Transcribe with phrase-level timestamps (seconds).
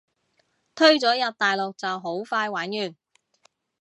[0.73, 2.95] 推咗入大陸就好快玩完